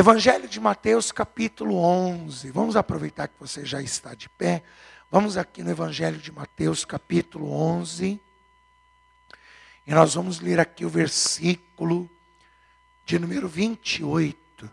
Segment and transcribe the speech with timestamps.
[0.00, 2.50] Evangelho de Mateus, capítulo 11.
[2.52, 4.62] Vamos aproveitar que você já está de pé.
[5.10, 8.18] Vamos aqui no Evangelho de Mateus, capítulo 11.
[9.86, 12.08] E nós vamos ler aqui o versículo
[13.04, 14.70] de número 28.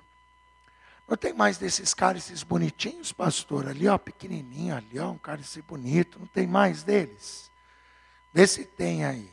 [1.05, 3.68] Não tem mais desses cálices bonitinhos, pastor?
[3.68, 6.20] Ali, ó, pequenininho, ali, ó, um cálice bonito.
[6.20, 7.52] Não tem mais deles?
[8.34, 9.30] Vê se tem aí.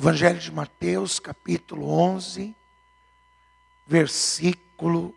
[0.00, 2.56] Evangelho de Mateus, capítulo 11,
[3.86, 5.14] versículo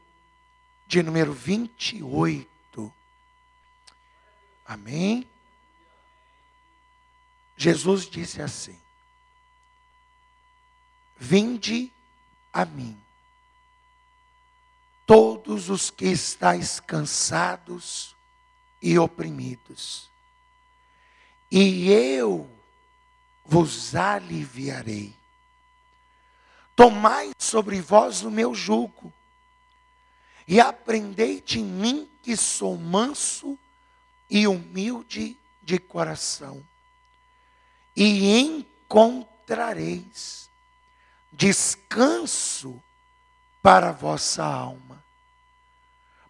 [0.88, 2.94] de número 28.
[4.66, 5.30] Amém?
[7.56, 8.80] Jesus disse assim:
[11.18, 11.92] Vinde
[12.52, 13.00] a mim,
[15.06, 18.16] todos os que estáis cansados
[18.82, 20.10] e oprimidos,
[21.50, 22.50] e eu
[23.46, 25.16] vos aliviarei.
[26.76, 29.14] Tomai sobre vós o meu jugo,
[30.46, 33.58] e aprendei de mim que sou manso
[34.30, 36.62] e humilde de coração,
[37.96, 40.50] e encontrareis
[41.32, 42.84] descanso
[43.62, 45.02] para a vossa alma,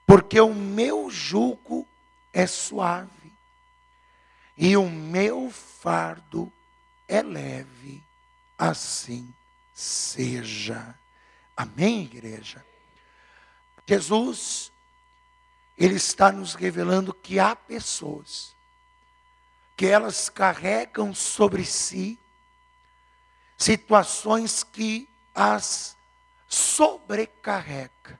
[0.05, 1.87] porque o meu jugo
[2.31, 3.33] é suave
[4.55, 6.51] e o meu fardo
[7.07, 8.03] é leve,
[8.57, 9.33] assim
[9.75, 10.97] seja.
[11.55, 12.65] Amém, igreja?
[13.85, 14.71] Jesus,
[15.77, 18.55] Ele está nos revelando que há pessoas
[19.75, 22.17] que elas carregam sobre si
[23.57, 25.97] situações que as
[26.47, 28.17] sobrecarrega,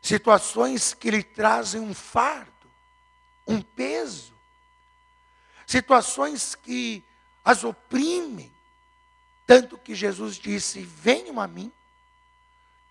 [0.00, 2.70] situações que lhe trazem um fardo,
[3.46, 4.34] um peso,
[5.66, 7.04] situações que
[7.44, 8.53] as oprimem,
[9.46, 11.72] tanto que Jesus disse: Venham a mim,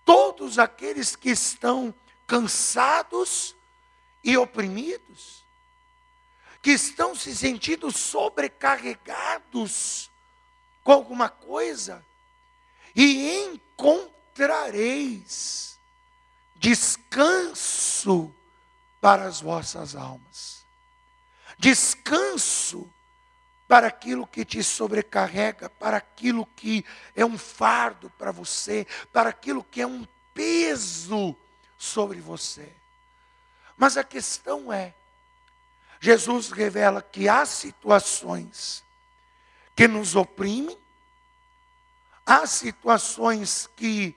[0.05, 1.91] todos aqueles que estão
[2.27, 3.55] cansados
[4.23, 5.43] e oprimidos,
[6.61, 10.11] que estão se sentindo sobrecarregados
[10.83, 12.05] com alguma coisa,
[12.95, 15.79] e encontrareis
[16.55, 18.31] descanso
[19.01, 20.63] para as vossas almas.
[21.57, 22.88] Descanso
[23.68, 26.85] para aquilo que te sobrecarrega, para aquilo que
[27.16, 31.35] é um fardo para você, para aquilo que é um peso
[31.78, 32.72] sobre você.
[33.78, 34.94] Mas a questão é,
[36.00, 38.84] Jesus revela que há situações
[39.75, 40.78] que nos oprimem,
[42.25, 44.16] há situações que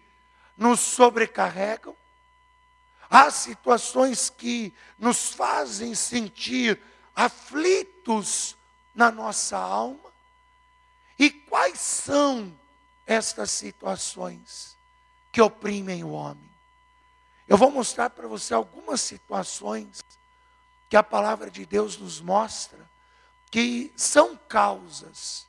[0.57, 1.97] nos sobrecarregam,
[3.09, 6.81] há situações que nos fazem sentir
[7.15, 8.57] aflitos
[8.97, 10.11] na nossa alma.
[11.19, 12.53] E quais são
[13.07, 14.77] estas situações
[15.31, 16.51] que oprimem o homem?
[17.47, 20.01] Eu vou mostrar para você algumas situações
[20.89, 22.89] que a palavra de Deus nos mostra
[23.51, 25.47] que são causas,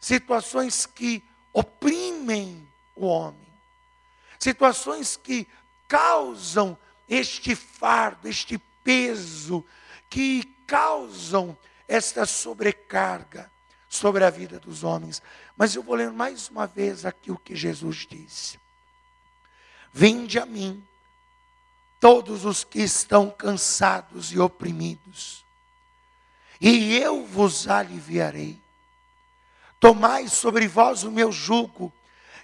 [0.00, 3.46] situações que oprimem o homem,
[4.38, 5.46] situações que
[5.86, 9.64] causam este fardo, este peso,
[10.08, 11.56] que causam
[11.88, 13.50] esta sobrecarga
[13.88, 15.22] sobre a vida dos homens.
[15.56, 18.58] Mas eu vou ler mais uma vez aqui o que Jesus disse:
[19.92, 20.84] Vinde a mim,
[22.00, 25.44] todos os que estão cansados e oprimidos,
[26.60, 28.60] e eu vos aliviarei.
[29.78, 31.92] Tomai sobre vós o meu jugo,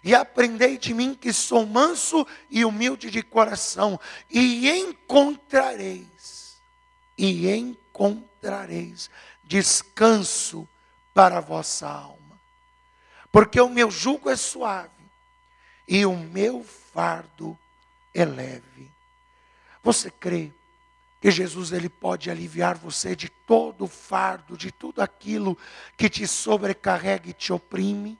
[0.05, 3.99] e aprendei de mim que sou manso e humilde de coração,
[4.31, 6.61] e encontrareis,
[7.17, 9.11] e encontrareis
[9.53, 10.67] descanso
[11.13, 12.41] para a vossa alma.
[13.31, 14.91] Porque o meu jugo é suave
[15.87, 17.59] e o meu fardo
[18.15, 18.91] é leve.
[19.83, 20.51] Você crê
[21.21, 25.57] que Jesus ele pode aliviar você de todo o fardo, de tudo aquilo
[25.99, 28.19] que te sobrecarrega e te oprime?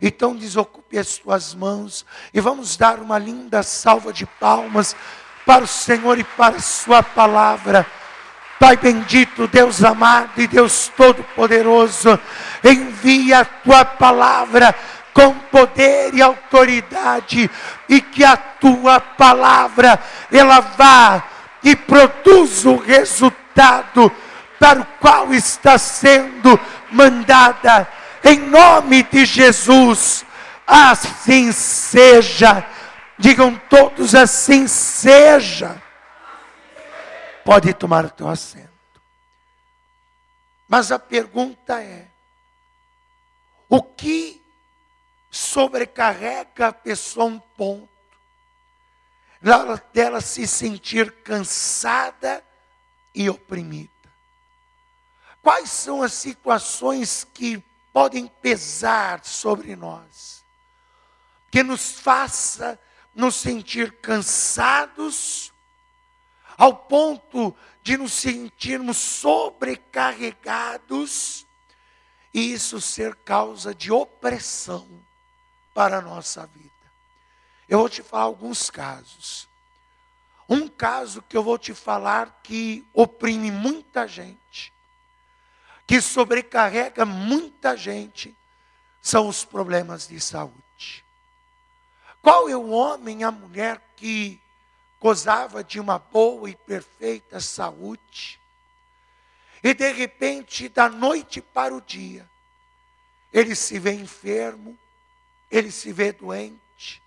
[0.00, 4.96] Então desocupe as tuas mãos e vamos dar uma linda salva de palmas
[5.44, 7.99] para o Senhor e para a sua palavra.
[8.60, 12.20] Pai bendito, Deus amado e Deus todo-poderoso,
[12.62, 14.74] envia a tua palavra
[15.14, 17.50] com poder e autoridade
[17.88, 19.98] e que a tua palavra
[20.30, 21.22] ela vá
[21.64, 24.12] e produza o resultado
[24.58, 26.60] para o qual está sendo
[26.92, 27.88] mandada
[28.22, 30.22] em nome de Jesus.
[30.66, 32.62] Assim seja.
[33.16, 35.80] Digam todos assim seja.
[37.50, 38.70] Pode tomar o teu assento.
[40.68, 42.08] Mas a pergunta é:
[43.68, 44.40] o que
[45.28, 47.90] sobrecarrega a pessoa um ponto
[49.92, 52.44] dela se sentir cansada
[53.12, 53.90] e oprimida.
[55.42, 57.60] Quais são as situações que
[57.92, 60.44] podem pesar sobre nós,
[61.50, 62.78] que nos faça
[63.12, 65.52] nos sentir cansados,
[66.60, 71.46] ao ponto de nos sentirmos sobrecarregados,
[72.34, 74.86] e isso ser causa de opressão
[75.72, 76.68] para a nossa vida.
[77.66, 79.48] Eu vou te falar alguns casos.
[80.46, 84.70] Um caso que eu vou te falar que oprime muita gente,
[85.86, 88.36] que sobrecarrega muita gente,
[89.00, 91.02] são os problemas de saúde.
[92.20, 94.38] Qual é o homem, a mulher que
[95.00, 98.38] gozava de uma boa e perfeita saúde,
[99.62, 102.28] e de repente, da noite para o dia,
[103.32, 104.78] ele se vê enfermo,
[105.50, 107.02] ele se vê doente,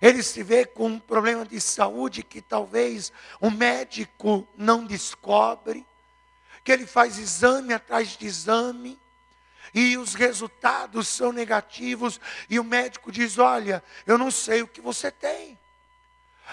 [0.00, 5.86] ele se vê com um problema de saúde que talvez o médico não descobre,
[6.64, 8.98] que ele faz exame atrás de exame,
[9.72, 14.80] e os resultados são negativos, e o médico diz: Olha, eu não sei o que
[14.80, 15.58] você tem.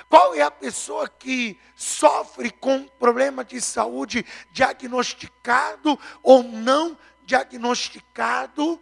[0.09, 8.81] Qual é a pessoa que sofre com problema de saúde diagnosticado ou não diagnosticado,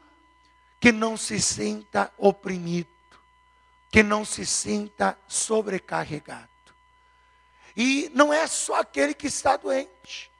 [0.80, 2.90] que não se sinta oprimido,
[3.92, 6.50] que não se sinta sobrecarregado?
[7.76, 10.32] E não é só aquele que está doente,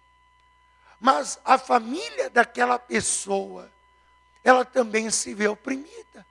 [1.00, 3.72] mas a família daquela pessoa,
[4.44, 6.26] ela também se vê oprimida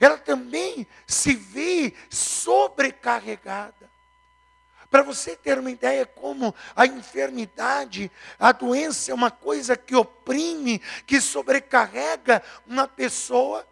[0.00, 3.90] ela também se vê sobrecarregada.
[4.90, 10.78] Para você ter uma ideia como a enfermidade, a doença é uma coisa que oprime,
[11.06, 13.66] que sobrecarrega uma pessoa.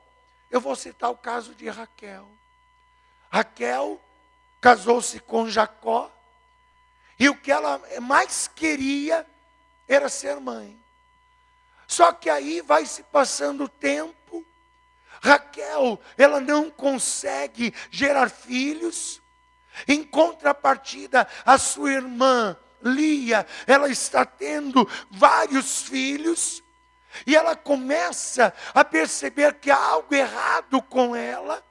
[0.51, 2.29] Eu vou citar o caso de Raquel.
[3.31, 4.01] Raquel
[4.61, 6.11] casou-se com Jacó,
[7.19, 9.27] e o que ela mais queria
[9.89, 10.79] era ser mãe.
[11.87, 14.45] Só que aí vai se passando o tempo,
[15.23, 19.21] Raquel, ela não consegue gerar filhos.
[19.87, 26.63] Em contrapartida, a sua irmã Lia, ela está tendo vários filhos.
[27.27, 31.65] E ela começa a perceber que há algo errado com ela,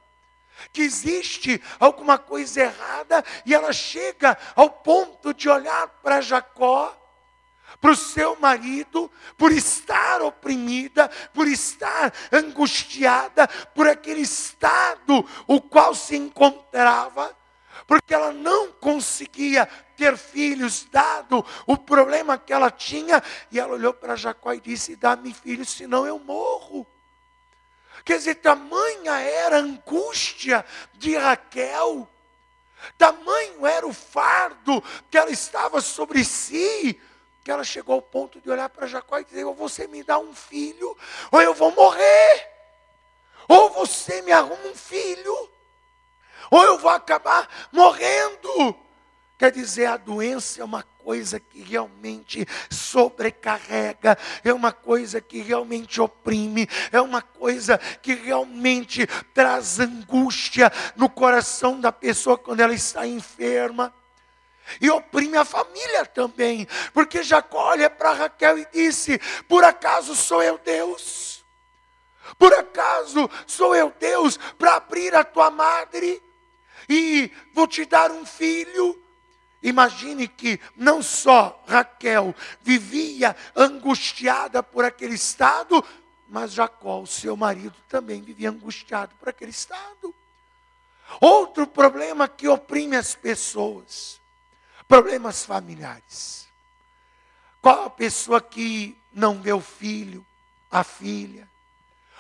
[0.74, 7.05] que existe alguma coisa errada, e ela chega ao ponto de olhar para Jacó
[7.86, 15.94] para o seu marido, por estar oprimida, por estar angustiada, por aquele estado o qual
[15.94, 17.38] se encontrava,
[17.86, 23.22] porque ela não conseguia ter filhos, dado o problema que ela tinha,
[23.52, 26.88] e ela olhou para Jacó e disse: Dá-me filhos, senão eu morro.
[28.04, 30.66] Quer dizer, tamanha era a angústia
[30.96, 32.10] de Raquel,
[32.98, 37.00] tamanho era o fardo que ela estava sobre si,
[37.46, 40.18] que ela chegou ao ponto de olhar para Jacó e dizer: ou você me dá
[40.18, 40.98] um filho,
[41.32, 42.52] ou eu vou morrer.
[43.48, 45.52] Ou você me arruma um filho,
[46.50, 48.76] ou eu vou acabar morrendo.
[49.38, 56.02] Quer dizer, a doença é uma coisa que realmente sobrecarrega, é uma coisa que realmente
[56.02, 59.06] oprime, é uma coisa que realmente
[59.36, 63.94] traz angústia no coração da pessoa quando ela está enferma.
[64.82, 70.42] E oprime a família também, porque Jacó olha para Raquel e disse: Por acaso sou
[70.42, 71.46] eu Deus?
[72.38, 76.22] Por acaso sou eu Deus para abrir a tua madre
[76.90, 79.02] e vou te dar um filho?
[79.62, 85.84] Imagine que não só Raquel vivia angustiada por aquele estado,
[86.28, 90.14] mas Jacó, seu marido, também vivia angustiado por aquele estado.
[91.20, 94.20] Outro problema que oprime as pessoas
[94.88, 96.48] Problemas familiares.
[97.62, 100.26] Qual a pessoa que não vê o filho,
[100.70, 101.50] a filha,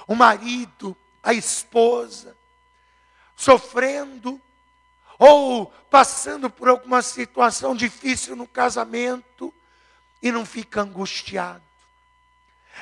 [0.08, 2.36] o marido, a esposa,
[3.36, 4.42] sofrendo
[5.20, 9.54] ou passando por alguma situação difícil no casamento
[10.22, 11.64] e não fica angustiado,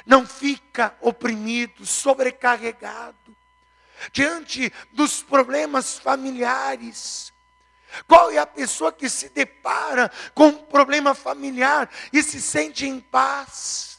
[0.06, 3.36] não fica oprimido, sobrecarregado
[4.12, 7.33] diante dos problemas familiares,
[8.08, 13.00] qual é a pessoa que se depara com um problema familiar e se sente em
[13.00, 13.94] paz?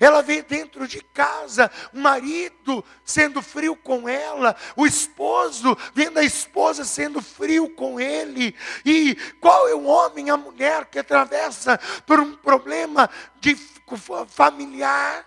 [0.00, 6.24] Ela vê dentro de casa o marido sendo frio com ela, o esposo vendo a
[6.24, 8.54] esposa sendo frio com ele.
[8.84, 13.08] E qual é o homem, a mulher que atravessa por um problema
[13.40, 13.54] de
[14.28, 15.26] familiar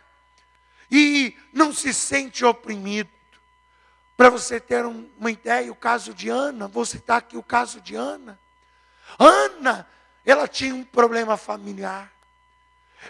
[0.90, 3.15] e não se sente oprimido?
[4.18, 7.96] Para você ter uma ideia, o caso de Ana, vou citar aqui o caso de
[7.96, 8.40] Ana.
[9.20, 9.88] Ana,
[10.26, 12.12] ela tinha um problema familiar.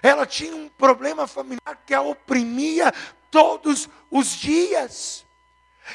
[0.01, 2.91] Ela tinha um problema familiar que a oprimia
[3.29, 5.25] todos os dias.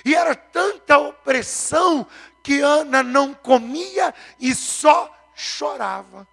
[0.05, 2.07] E era tanta opressão
[2.43, 6.27] que Ana não comia e só chorava.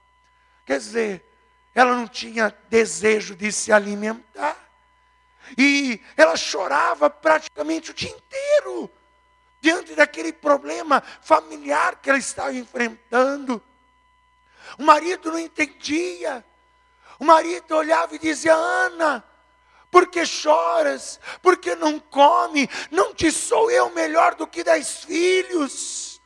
[0.66, 1.26] Quer dizer,
[1.74, 4.67] ela não tinha desejo de se alimentar.
[5.56, 8.90] E ela chorava praticamente o dia inteiro,
[9.62, 13.62] diante daquele problema familiar que ela estava enfrentando.
[14.78, 16.44] O marido não entendia.
[17.20, 19.24] O marido olhava e dizia: Ana,
[19.90, 21.20] por que choras?
[21.42, 22.70] Por que não come?
[22.92, 26.22] Não te sou eu melhor do que dez filhos?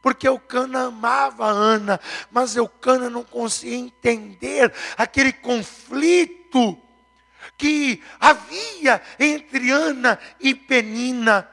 [0.00, 2.00] Porque Eucana amava Ana,
[2.30, 6.76] mas Eucana não conseguia entender aquele conflito
[7.56, 11.48] que havia entre Ana e Penina,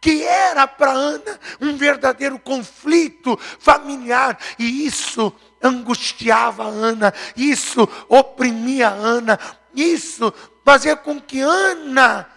[0.00, 9.38] que era para Ana um verdadeiro conflito familiar, e isso angustiava Ana, isso oprimia Ana,
[9.74, 10.32] isso
[10.64, 12.28] fazia com que Ana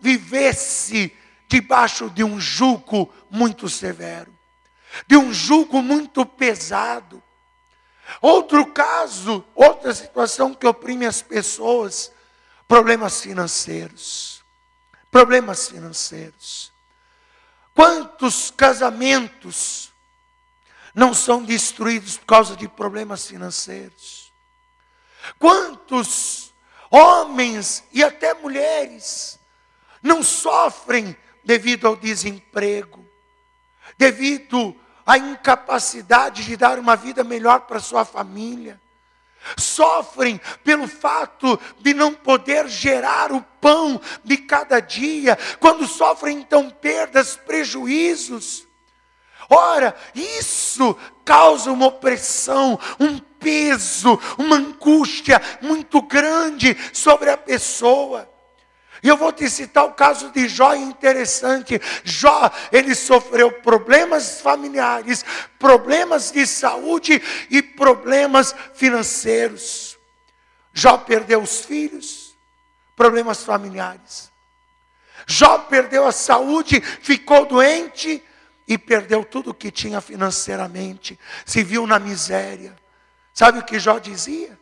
[0.00, 1.12] vivesse
[1.48, 4.32] debaixo de um jugo muito severo,
[5.06, 7.22] de um jugo muito pesado.
[8.22, 12.10] Outro caso, outra situação que oprime as pessoas,
[12.68, 14.44] problemas financeiros.
[15.10, 16.70] Problemas financeiros.
[17.74, 19.90] Quantos casamentos
[20.94, 24.30] não são destruídos por causa de problemas financeiros?
[25.38, 26.52] Quantos
[26.90, 29.38] homens e até mulheres
[30.02, 33.04] não sofrem devido ao desemprego,
[33.96, 38.78] devido à incapacidade de dar uma vida melhor para sua família?
[39.56, 46.70] Sofrem pelo fato de não poder gerar o pão de cada dia, quando sofrem então
[46.70, 48.66] perdas, prejuízos.
[49.48, 58.28] Ora, isso causa uma opressão, um peso, uma angústia muito grande sobre a pessoa.
[59.02, 61.80] E eu vou te citar o caso de Jó interessante.
[62.04, 65.24] Jó, ele sofreu problemas familiares,
[65.58, 69.96] problemas de saúde e problemas financeiros.
[70.72, 72.36] Jó perdeu os filhos,
[72.96, 74.30] problemas familiares.
[75.26, 78.22] Jó perdeu a saúde, ficou doente
[78.66, 82.76] e perdeu tudo o que tinha financeiramente, se viu na miséria.
[83.32, 84.58] Sabe o que Jó dizia?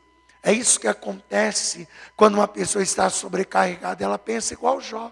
[0.46, 5.10] É isso que acontece quando uma pessoa está sobrecarregada, ela pensa igual Jó.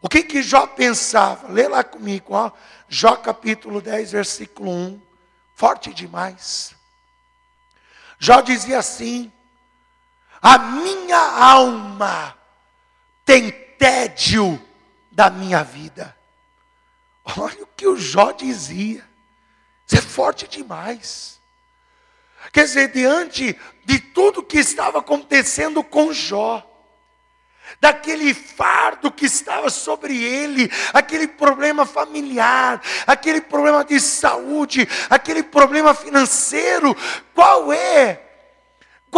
[0.00, 1.48] O que que Jó pensava?
[1.48, 2.50] Lê lá comigo, ó.
[2.88, 5.02] Jó capítulo 10, versículo 1.
[5.54, 6.74] Forte demais.
[8.18, 9.30] Jó dizia assim:
[10.40, 12.34] A minha alma
[13.26, 14.58] tem tédio
[15.12, 16.16] da minha vida.
[17.36, 19.06] Olha o que o Jó dizia.
[19.86, 21.37] Isso é forte demais.
[22.52, 26.64] Quer dizer, diante de tudo que estava acontecendo com Jó,
[27.80, 35.94] daquele fardo que estava sobre ele, aquele problema familiar, aquele problema de saúde, aquele problema
[35.94, 36.96] financeiro,
[37.34, 38.27] qual é?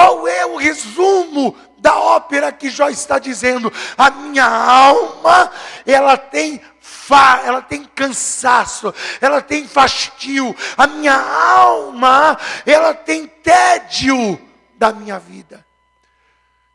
[0.00, 3.70] Qual é o resumo da ópera que Jó está dizendo?
[3.98, 5.52] A minha alma,
[5.84, 10.56] ela tem fa, ela tem cansaço, ela tem fastio.
[10.74, 14.40] A minha alma, ela tem tédio
[14.78, 15.66] da minha vida.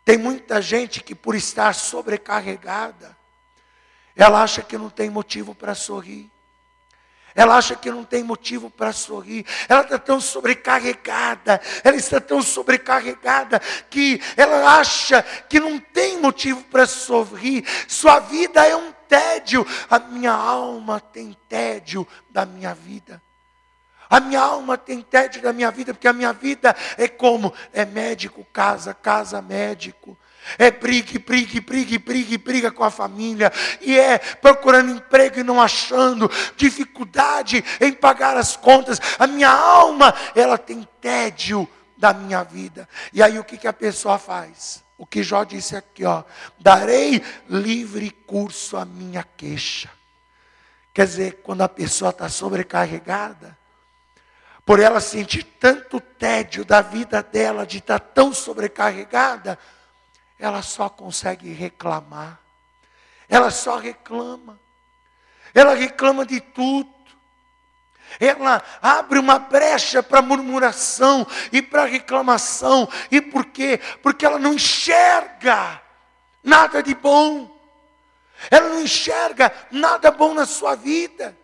[0.03, 3.17] Tem muita gente que por estar sobrecarregada,
[4.15, 6.29] ela acha que não tem motivo para sorrir.
[7.35, 9.45] Ela acha que não tem motivo para sorrir.
[9.67, 11.61] Ela está tão sobrecarregada.
[11.83, 17.65] Ela está tão sobrecarregada que ela acha que não tem motivo para sorrir.
[17.89, 19.67] Sua vida é um tédio.
[19.89, 23.21] A minha alma tem tédio da minha vida.
[24.09, 27.53] A minha alma tem tédio da minha vida, porque a minha vida é como?
[27.73, 30.17] É médico, casa, casa, médico.
[30.57, 33.51] É briga, briga, briga, briga, briga com a família.
[33.81, 36.29] E é procurando emprego e não achando.
[36.55, 38.99] Dificuldade em pagar as contas.
[39.17, 42.87] A minha alma, ela tem tédio da minha vida.
[43.13, 44.83] E aí o que, que a pessoa faz?
[44.97, 46.23] O que Jó disse aqui, ó.
[46.59, 49.89] Darei livre curso à minha queixa.
[50.93, 53.57] Quer dizer, quando a pessoa está sobrecarregada,
[54.65, 59.59] por ela sentir tanto tédio da vida dela, de estar tá tão sobrecarregada,
[60.39, 62.39] ela só consegue reclamar.
[63.27, 64.59] Ela só reclama.
[65.53, 66.93] Ela reclama de tudo.
[68.19, 72.87] Ela abre uma brecha para murmuração e para reclamação.
[73.09, 73.79] E por quê?
[74.03, 75.81] Porque ela não enxerga
[76.43, 77.51] nada de bom.
[78.51, 81.37] Ela não enxerga nada bom na sua vida.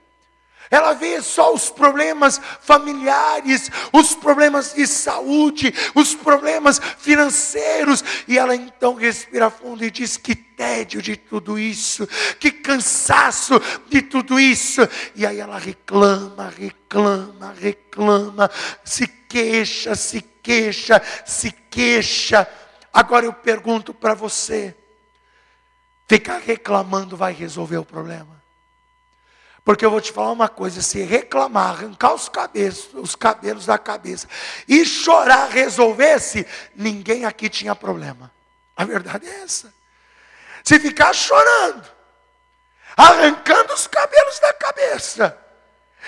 [0.71, 8.01] Ela vê só os problemas familiares, os problemas de saúde, os problemas financeiros.
[8.25, 12.07] E ela então respira fundo e diz: Que tédio de tudo isso,
[12.39, 14.81] que cansaço de tudo isso.
[15.13, 18.49] E aí ela reclama, reclama, reclama,
[18.85, 22.47] se queixa, se queixa, se queixa.
[22.93, 24.73] Agora eu pergunto para você:
[26.07, 28.40] ficar reclamando vai resolver o problema?
[29.63, 33.77] Porque eu vou te falar uma coisa: se reclamar, arrancar os cabelos, os cabelos da
[33.77, 34.27] cabeça
[34.67, 38.31] e chorar resolvesse, ninguém aqui tinha problema.
[38.75, 39.73] A verdade é essa.
[40.63, 41.83] Se ficar chorando,
[42.97, 45.37] arrancando os cabelos da cabeça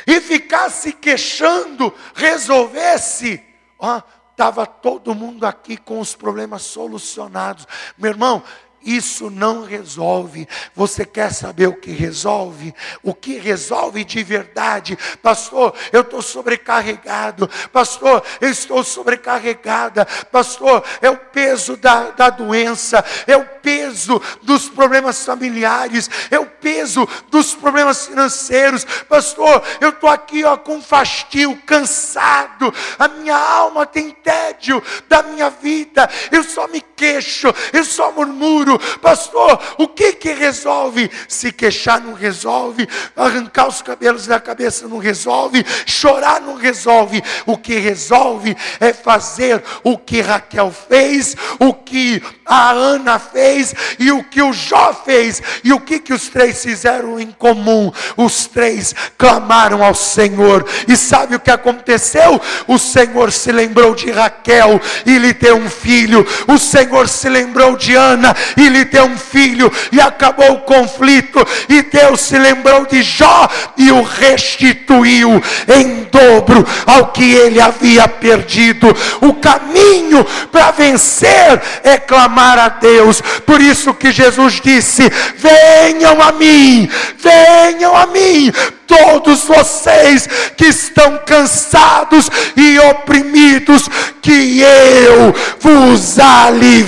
[0.07, 3.43] e ficar se queixando, resolvesse,
[3.77, 7.67] ó, estava todo mundo aqui com os problemas solucionados.
[7.97, 8.43] Meu irmão,
[8.85, 10.47] isso não resolve.
[10.75, 12.73] Você quer saber o que resolve?
[13.01, 14.97] O que resolve de verdade?
[15.21, 17.49] Pastor, eu estou sobrecarregado.
[17.71, 20.05] Pastor, eu estou sobrecarregada.
[20.31, 26.45] Pastor, é o peso da, da doença, é o peso dos problemas familiares, é o
[26.45, 28.85] peso dos problemas financeiros.
[29.07, 32.73] Pastor, eu estou aqui ó, com fastio, cansado.
[32.99, 36.09] A minha alma tem tédio da minha vida.
[36.31, 41.11] Eu só me queixo, eu só murmuro pastor, o que que resolve?
[41.27, 47.21] Se queixar não resolve, arrancar os cabelos da cabeça não resolve, chorar não resolve.
[47.45, 54.11] O que resolve é fazer o que Raquel fez, o que a Ana fez e
[54.11, 55.41] o que o Jó fez.
[55.63, 57.91] E o que que os três fizeram em comum?
[58.15, 60.65] Os três clamaram ao Senhor.
[60.87, 62.39] E sabe o que aconteceu?
[62.67, 66.25] O Senhor se lembrou de Raquel e lhe deu um filho.
[66.47, 71.45] O Senhor se lembrou de Ana e lhe deu um filho, e acabou o conflito,
[71.67, 73.47] e Deus se lembrou de Jó
[73.77, 78.95] e o restituiu em dobro ao que ele havia perdido.
[79.21, 86.31] O caminho para vencer é clamar a Deus, por isso que Jesus disse: Venham a
[86.31, 88.51] mim, venham a mim,
[88.87, 93.89] todos vocês que estão cansados e oprimidos,
[94.21, 96.82] que eu vos aliviarei.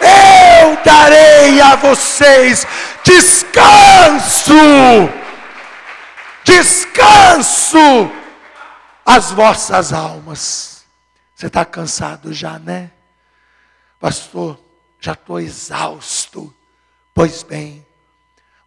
[0.00, 2.66] Eu darei a vocês
[3.04, 4.52] descanso,
[6.44, 8.10] descanso
[9.04, 10.84] as vossas almas.
[11.34, 12.90] Você está cansado já, né?
[13.98, 14.58] Pastor,
[15.00, 16.54] já estou exausto.
[17.14, 17.86] Pois bem,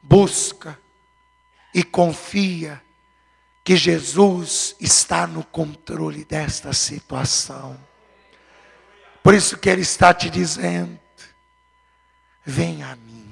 [0.02, 0.78] busca
[1.74, 2.82] e confia
[3.66, 7.76] que Jesus está no controle desta situação.
[9.24, 11.00] Por isso que Ele está te dizendo:
[12.46, 13.28] vem a mim,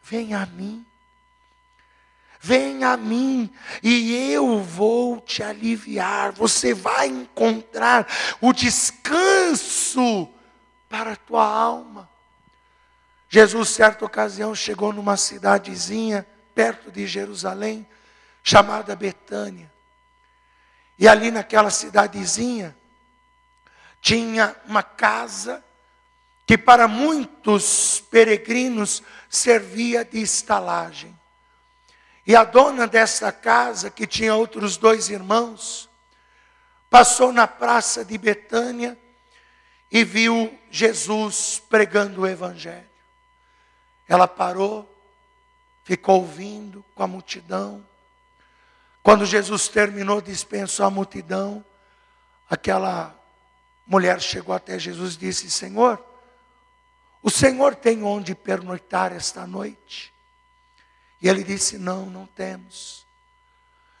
[0.00, 0.86] vem a mim,
[2.40, 3.52] vem a mim,
[3.82, 6.30] e eu vou te aliviar.
[6.30, 8.06] Você vai encontrar
[8.40, 10.28] o descanso
[10.88, 12.08] para a tua alma.
[13.28, 16.24] Jesus, certa ocasião, chegou numa cidadezinha
[16.54, 17.84] perto de Jerusalém,
[18.42, 19.72] chamada Betânia.
[20.98, 22.76] E ali naquela cidadezinha,
[24.00, 25.64] tinha uma casa
[26.46, 31.18] que para muitos peregrinos servia de estalagem.
[32.26, 35.88] E a dona dessa casa, que tinha outros dois irmãos,
[36.90, 38.98] passou na praça de Betânia
[39.90, 42.90] e viu Jesus pregando o Evangelho.
[44.08, 44.88] Ela parou,
[45.84, 47.84] ficou ouvindo com a multidão.
[49.02, 51.64] Quando Jesus terminou, dispensou a multidão.
[52.48, 53.14] Aquela
[53.86, 56.02] mulher chegou até Jesus e disse: Senhor,
[57.22, 60.12] o Senhor tem onde pernoitar esta noite?
[61.20, 63.02] E ele disse: Não, não temos.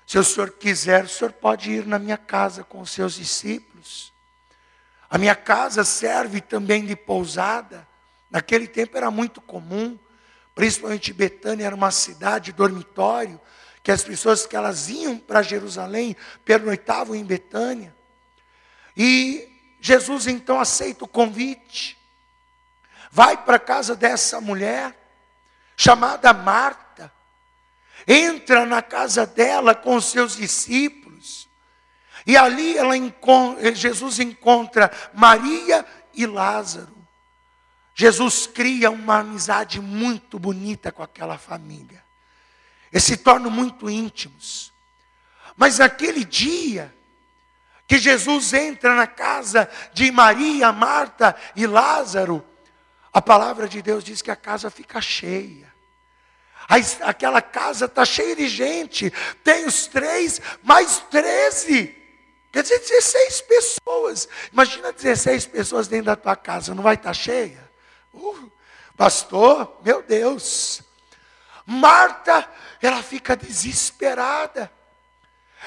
[0.06, 4.12] Se o senhor quiser, o senhor pode ir na minha casa com os seus discípulos.
[5.08, 7.88] A minha casa serve também de pousada.
[8.30, 9.98] Naquele tempo era muito comum,
[10.54, 13.40] principalmente Betânia era uma cidade dormitório,
[13.82, 17.94] que as pessoas que elas iam para Jerusalém pernoitavam em Betânia.
[18.96, 19.48] E
[19.80, 21.98] Jesus então aceita o convite.
[23.10, 24.96] Vai para a casa dessa mulher,
[25.76, 27.12] chamada Marta.
[28.06, 31.48] Entra na casa dela com os seus discípulos.
[32.24, 32.94] E ali ela
[33.74, 37.02] Jesus encontra Maria e Lázaro.
[37.94, 42.01] Jesus cria uma amizade muito bonita com aquela família.
[42.92, 44.72] Eles se tornam muito íntimos.
[45.56, 46.94] Mas naquele dia,
[47.86, 52.44] que Jesus entra na casa de Maria, Marta e Lázaro,
[53.12, 55.72] a palavra de Deus diz que a casa fica cheia.
[57.02, 59.12] Aquela casa está cheia de gente.
[59.42, 61.94] Tem os três, mais treze.
[62.50, 64.28] Quer dizer, 16 pessoas.
[64.52, 67.70] Imagina 16 pessoas dentro da tua casa, não vai estar tá cheia?
[68.12, 68.50] Uh,
[68.96, 70.82] pastor, meu Deus.
[71.66, 72.48] Marta,
[72.86, 74.70] ela fica desesperada.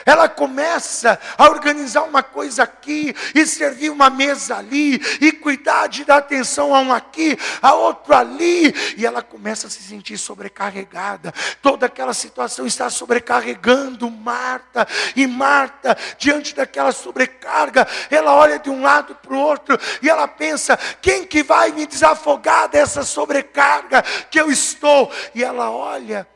[0.04, 6.04] Ela começa a organizar uma coisa aqui, e servir uma mesa ali, e cuidar de
[6.04, 11.34] dar atenção a um aqui, a outro ali, e ela começa a se sentir sobrecarregada.
[11.62, 18.82] Toda aquela situação está sobrecarregando Marta, e Marta, diante daquela sobrecarga, ela olha de um
[18.82, 24.40] lado para o outro, e ela pensa: quem que vai me desafogar dessa sobrecarga que
[24.40, 25.12] eu estou?
[25.34, 26.28] E ela olha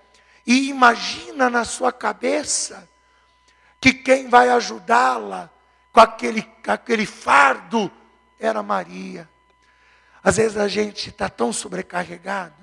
[0.49, 2.89] e imagina na sua cabeça
[3.79, 5.47] que quem vai ajudá-la
[5.93, 7.91] com aquele, aquele fardo
[8.39, 9.29] era Maria.
[10.23, 12.55] Às vezes a gente está tão sobrecarregado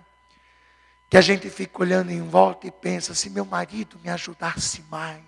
[1.09, 5.22] que a gente fica olhando em volta e pensa: se meu marido me ajudasse mais,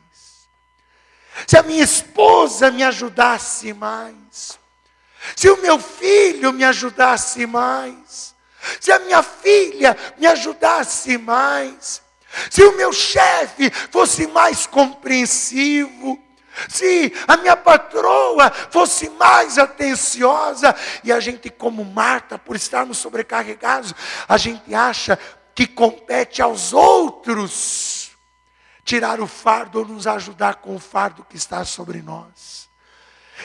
[1.47, 4.59] se a minha esposa me ajudasse mais,
[5.37, 8.35] se o meu filho me ajudasse mais,
[8.81, 12.03] se a minha filha me ajudasse mais,
[12.51, 16.19] se o meu chefe fosse mais compreensivo,
[16.69, 20.75] se a minha patroa fosse mais atenciosa,
[21.05, 23.95] e a gente, como Marta, por estarmos sobrecarregados,
[24.29, 25.19] a gente acha
[25.55, 28.11] que compete aos outros
[28.85, 32.68] tirar o fardo ou nos ajudar com o fardo que está sobre nós.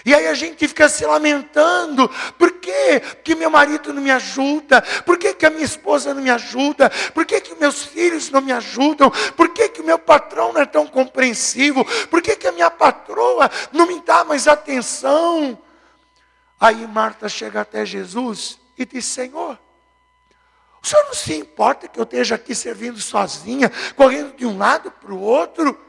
[0.06, 4.82] E aí a gente fica se lamentando, por que, que meu marido não me ajuda?
[5.06, 6.90] Por que, que a minha esposa não me ajuda?
[7.14, 9.12] Por que, que meus filhos não me ajudam?
[9.36, 11.86] Por que, que o meu patrão não é tão compreensivo?
[12.08, 15.58] Por que, que a minha patroa não me dá mais atenção?
[16.60, 19.60] Aí Marta chega até Jesus e diz: Senhor,
[20.82, 24.92] o senhor não se importa que eu esteja aqui servindo sozinha, correndo de um lado
[24.92, 25.80] para o outro?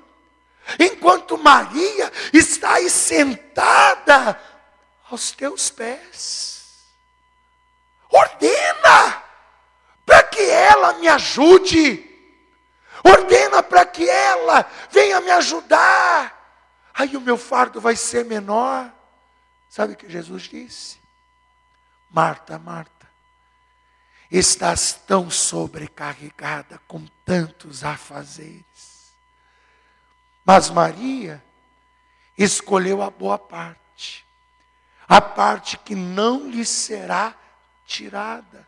[0.79, 4.41] Enquanto Maria está aí sentada
[5.11, 6.85] aos teus pés.
[8.11, 9.23] Ordena
[10.07, 12.11] para que ela me ajude.
[13.03, 16.33] Ordena para que ela venha me ajudar.
[16.95, 18.91] Aí o meu fardo vai ser menor.
[19.69, 21.01] Sabe o que Jesus disse?
[22.09, 23.11] Marta, Marta,
[24.31, 28.94] estás tão sobrecarregada com tantos afazeres
[30.45, 31.43] mas Maria
[32.37, 34.25] escolheu a boa parte,
[35.09, 37.35] a parte que não lhe será
[37.87, 38.67] tirada.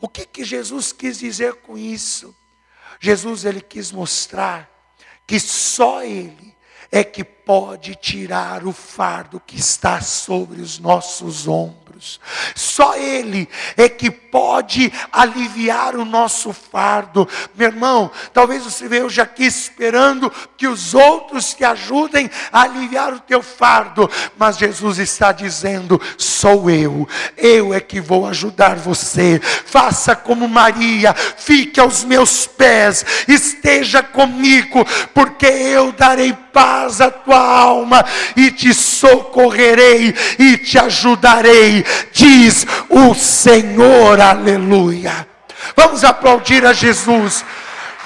[0.00, 2.34] O que, que Jesus quis dizer com isso?
[3.00, 4.70] Jesus ele quis mostrar
[5.26, 6.54] que só Ele
[6.90, 12.20] é que pode tirar o fardo que está sobre os nossos ombros.
[12.54, 17.28] Só Ele é que pode aliviar o nosso fardo.
[17.54, 23.20] Meu irmão, talvez você veja aqui esperando que os outros te ajudem a aliviar o
[23.20, 29.40] teu fardo, mas Jesus está dizendo: sou eu, eu é que vou ajudar você.
[29.40, 37.33] Faça como Maria, fique aos meus pés, esteja comigo, porque eu darei paz à tua
[37.34, 38.04] alma
[38.36, 45.26] e te socorrerei e te ajudarei, diz o Senhor aleluia.
[45.76, 47.44] Vamos aplaudir a Jesus.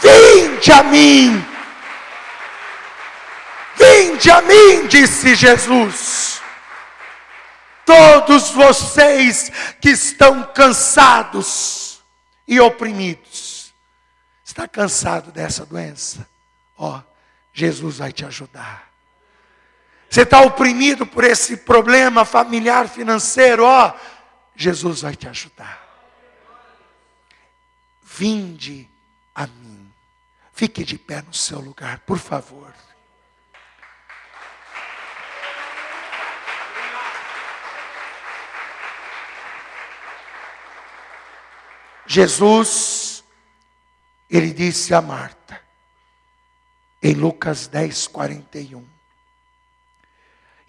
[0.01, 1.45] Vinde a mim.
[3.77, 6.41] Vinde a mim, disse Jesus.
[7.85, 12.03] Todos vocês que estão cansados
[12.47, 13.73] e oprimidos.
[14.45, 16.29] Está cansado dessa doença?
[16.77, 17.01] Ó,
[17.53, 18.88] Jesus vai te ajudar.
[20.09, 23.95] Você está oprimido por esse problema familiar, financeiro, ó,
[24.57, 25.87] Jesus vai te ajudar.
[28.03, 28.89] Vinde
[29.35, 29.93] a mim.
[30.53, 32.75] Fique de pé no seu lugar, por favor.
[42.07, 43.23] Jesus,
[44.31, 45.61] ele disse a Marta,
[47.03, 48.98] em Lucas 10, 41.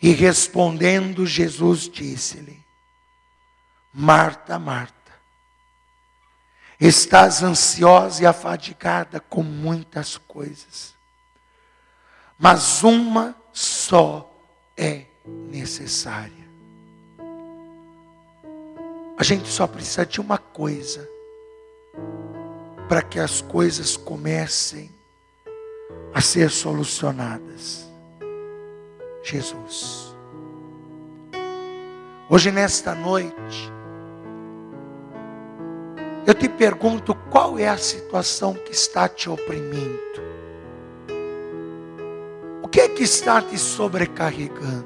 [0.02, 2.64] E respondendo, Jesus disse-lhe:
[3.94, 5.00] Marta, Marta,
[6.80, 10.96] Estás ansiosa e afadigada com muitas coisas,
[12.38, 14.32] mas uma só
[14.78, 16.48] é necessária.
[19.18, 21.06] A gente só precisa de uma coisa
[22.88, 24.90] para que as coisas comecem
[26.14, 27.89] a ser solucionadas.
[29.24, 30.16] Jesus.
[32.30, 33.72] Hoje, nesta noite,
[36.28, 40.30] eu te pergunto qual é a situação que está te oprimindo.
[42.62, 44.86] O que é que está te sobrecarregando?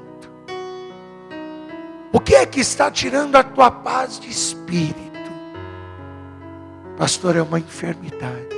[2.10, 4.94] O que é que está tirando a tua paz de espírito?
[6.96, 8.54] Pastor, é uma enfermidade.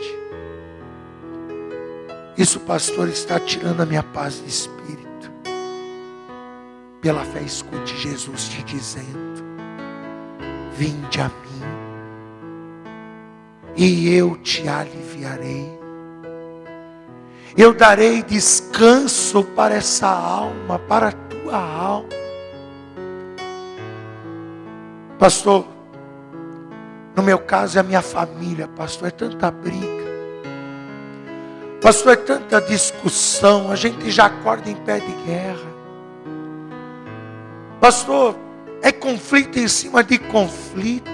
[2.36, 5.05] Isso, pastor, está tirando a minha paz de espírito.
[7.00, 9.44] Pela fé, escute Jesus te dizendo:
[10.76, 11.62] Vinde a mim,
[13.76, 15.76] e eu te aliviarei.
[17.56, 22.08] Eu darei descanso para essa alma, para a tua alma.
[25.18, 25.66] Pastor,
[27.16, 30.04] no meu caso é a minha família, pastor, é tanta briga.
[31.80, 35.75] Pastor, é tanta discussão, a gente já acorda em pé de guerra.
[37.86, 38.36] Pastor,
[38.82, 41.06] é conflito em cima de conflito.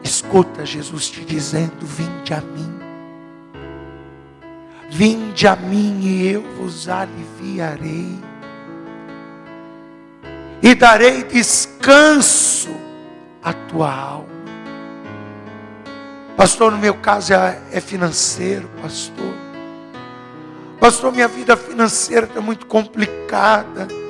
[0.00, 2.78] Escuta Jesus te dizendo: Vinde a mim.
[4.88, 8.16] Vinde a mim e eu vos aliviarei.
[10.62, 12.76] E darei descanso
[13.42, 14.28] à tua alma.
[16.36, 19.34] Pastor, no meu caso é, é financeiro, pastor.
[20.78, 24.03] Pastor, minha vida financeira está muito complicada.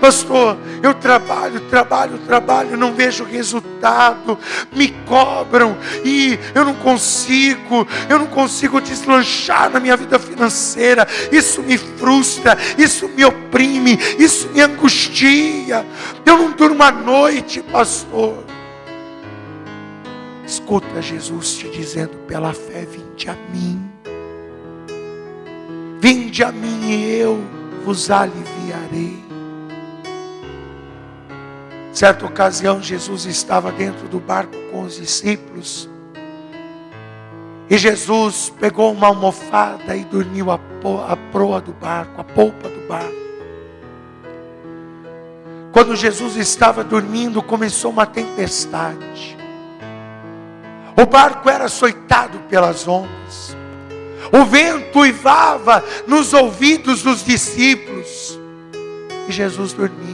[0.00, 4.38] Pastor, eu trabalho, trabalho, trabalho, não vejo resultado,
[4.72, 11.06] me cobram e eu não consigo, eu não consigo deslanchar na minha vida financeira.
[11.32, 15.84] Isso me frustra, isso me oprime, isso me angustia.
[16.24, 18.44] Eu não durmo à noite, pastor.
[20.46, 23.82] Escuta Jesus te dizendo pela fé: vinde a mim.
[26.00, 27.42] Vinde a mim e eu
[27.84, 29.23] vos aliviarei.
[31.94, 35.88] Certa ocasião, Jesus estava dentro do barco com os discípulos.
[37.70, 40.58] E Jesus pegou uma almofada e dormiu a,
[41.30, 43.14] proa do barco, a polpa do barco.
[45.70, 49.36] Quando Jesus estava dormindo, começou uma tempestade.
[51.00, 53.56] O barco era açoitado pelas ondas.
[54.32, 58.36] O vento uivava nos ouvidos dos discípulos.
[59.28, 60.13] E Jesus dormia.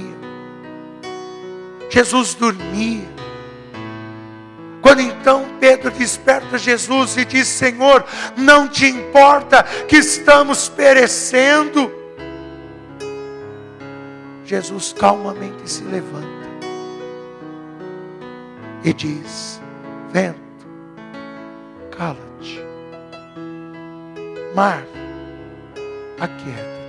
[1.91, 3.09] Jesus dormia.
[4.81, 8.05] Quando então Pedro desperta Jesus e diz: Senhor,
[8.37, 11.93] não te importa que estamos perecendo?
[14.45, 16.41] Jesus calmamente se levanta
[18.83, 19.61] e diz:
[20.13, 20.39] Vento,
[21.97, 22.61] cala-te.
[24.55, 24.85] Mar,
[26.19, 26.80] aquieta-te.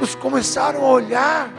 [0.00, 1.52] Discípulos começaram a olhar,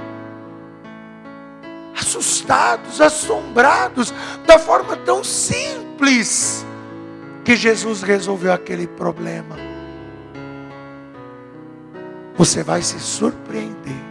[1.98, 4.14] assustados, assombrados,
[4.46, 6.66] da forma tão simples
[7.46, 9.56] que Jesus resolveu aquele problema.
[12.36, 14.02] Você vai se surpreender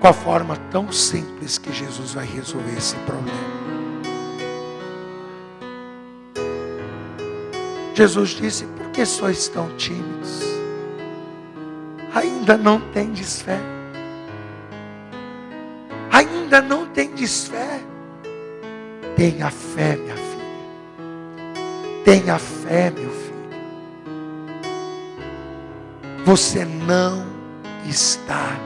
[0.00, 3.62] com a forma tão simples que Jesus vai resolver esse problema.
[7.94, 10.51] Jesus disse: Por que sois tão tímidos?
[12.14, 13.58] Ainda não tendes fé?
[16.10, 17.80] Ainda não tendes fé?
[19.16, 20.42] Tenha fé, minha filha.
[22.04, 23.32] Tenha fé, meu filho.
[26.24, 27.26] Você não
[27.88, 28.56] está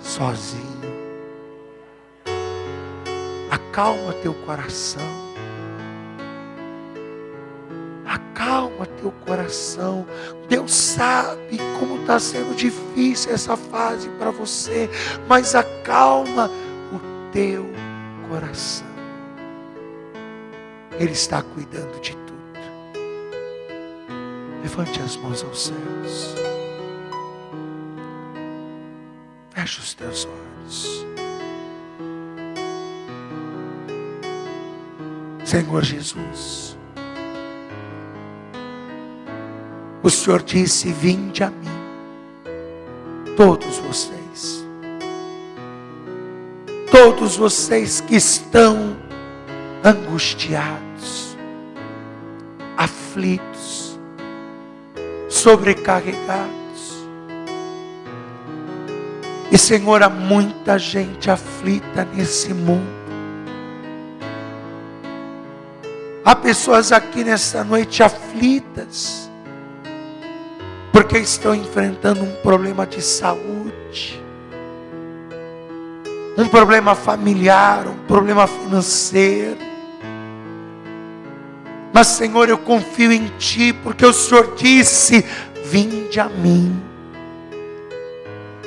[0.00, 0.74] sozinho
[3.74, 5.23] acalma teu coração.
[8.84, 10.06] Acalma teu coração.
[10.48, 14.88] Deus sabe como está sendo difícil essa fase para você,
[15.26, 16.50] mas acalma
[16.92, 17.66] o teu
[18.28, 18.86] coração.
[20.98, 22.24] Ele está cuidando de tudo.
[24.62, 26.34] Levante as mãos aos céus.
[29.50, 31.06] Feche os teus olhos.
[35.44, 36.83] Senhor Jesus.
[40.04, 41.66] O Senhor disse: Vinde a mim,
[43.36, 44.64] todos vocês,
[46.90, 48.96] todos vocês que estão
[49.82, 51.36] angustiados,
[52.76, 53.98] aflitos,
[55.28, 56.54] sobrecarregados.
[59.50, 63.04] E Senhor, há muita gente aflita nesse mundo
[66.24, 69.23] Há pessoas aqui nesta noite aflitas,
[70.94, 74.22] porque estão enfrentando um problema de saúde,
[76.38, 79.58] um problema familiar, um problema financeiro.
[81.92, 85.26] Mas, Senhor, eu confio em Ti, porque o Senhor disse:
[85.64, 86.80] Vinde a mim,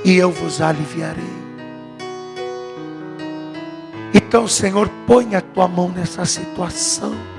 [0.03, 1.23] e eu vos aliviarei.
[4.13, 7.36] Então, Senhor, põe a tua mão nessa situação.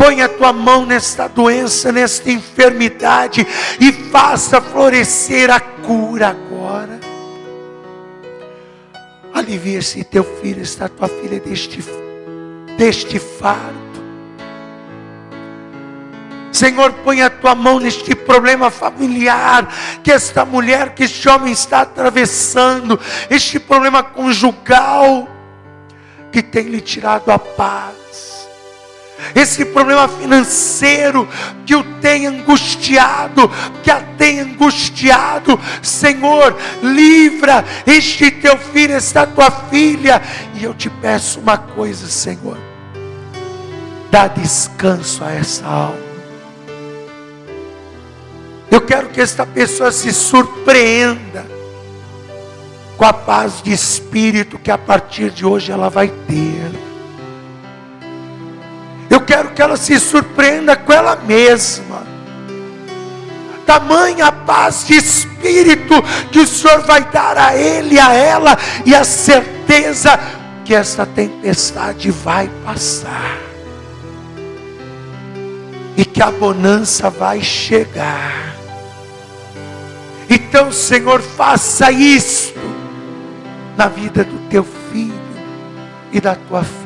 [0.00, 3.46] Põe a tua mão nesta doença, nesta enfermidade
[3.78, 6.98] e faça florescer a cura agora.
[9.34, 11.84] Alivia esse teu filho, esta tua filha deste,
[12.78, 13.78] deste fardo.
[16.50, 19.68] Senhor, põe a tua mão neste problema familiar
[20.02, 25.28] que esta mulher, que este homem está atravessando, este problema conjugal
[26.32, 27.99] que tem lhe tirado a paz.
[29.34, 31.28] Esse problema financeiro
[31.64, 33.50] que o tem angustiado,
[33.82, 40.20] que a tem angustiado, Senhor, livra este teu filho, esta tua filha,
[40.54, 42.58] e eu te peço uma coisa, Senhor,
[44.10, 46.10] dá descanso a essa alma.
[48.70, 51.44] Eu quero que esta pessoa se surpreenda
[52.96, 56.89] com a paz de espírito que a partir de hoje ela vai ter.
[59.10, 62.06] Eu quero que ela se surpreenda com ela mesma.
[63.66, 69.02] Tamanha paz de espírito que o Senhor vai dar a ele, a ela, e a
[69.02, 70.18] certeza
[70.64, 73.36] que essa tempestade vai passar.
[75.96, 78.54] E que a bonança vai chegar.
[80.28, 82.60] Então, Senhor, faça isto
[83.76, 85.18] na vida do teu filho
[86.12, 86.79] e da tua filha.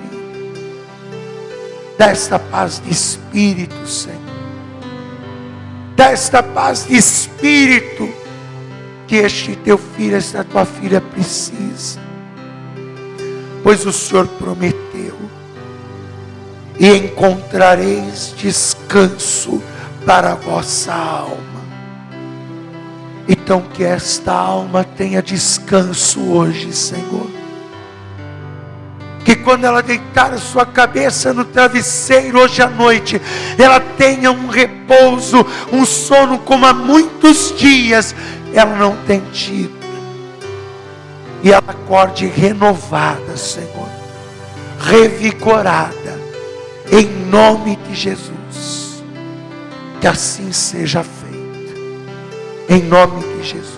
[1.96, 4.20] Dá esta paz de espírito, Senhor.
[5.96, 8.08] Dá esta paz de espírito
[9.06, 12.00] que este teu filho, esta tua filha precisa.
[13.62, 15.16] Pois o Senhor prometeu:
[16.78, 19.62] e encontrareis descanso
[20.04, 21.64] para a vossa alma.
[23.28, 27.30] Então que esta alma tenha descanso hoje, Senhor.
[29.44, 33.20] Quando ela deitar a sua cabeça no travesseiro hoje à noite,
[33.58, 38.14] ela tenha um repouso, um sono como há muitos dias
[38.54, 39.74] ela não tem tido.
[41.42, 43.88] E ela acorde renovada, Senhor,
[44.80, 46.18] revigorada,
[46.90, 49.04] em nome de Jesus.
[50.00, 51.24] Que assim seja feito
[52.68, 53.73] em nome de Jesus.